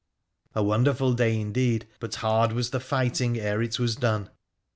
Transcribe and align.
A 0.55 0.63
wonderful 0.63 1.13
day, 1.13 1.39
indeed; 1.39 1.87
but 1.99 2.15
hard 2.15 2.53
was 2.53 2.71
the 2.71 2.79
fighting 2.79 3.37
ere 3.39 3.61
it 3.61 3.77
was 3.77 3.95
done. 3.97 4.31